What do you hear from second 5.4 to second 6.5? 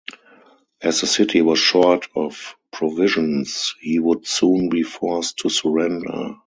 surrender.